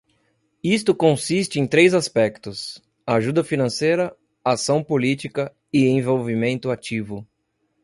Isto 0.63 0.95
consiste 0.95 1.59
em 1.59 1.67
três 1.67 1.93
aspectos: 1.93 2.81
ajuda 3.05 3.43
financeira, 3.43 4.17
ação 4.43 4.83
política 4.83 5.55
e 5.71 5.85
envolvimento 5.85 6.71
ativo. 6.71 7.23